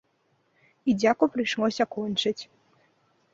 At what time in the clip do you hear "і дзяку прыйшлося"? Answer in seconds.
0.89-1.87